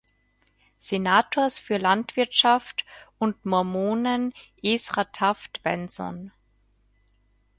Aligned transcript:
Senators 0.79 1.59
für 1.59 1.77
Landwirtschaft 1.77 2.85
und 3.19 3.45
Mormonen 3.45 4.33
Ezra 4.63 5.03
Taft 5.03 5.61
Benson. 5.61 6.31